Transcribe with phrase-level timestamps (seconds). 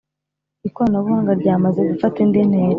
[0.67, 2.69] ikoranabuhanga ryamaze gufata indi ntera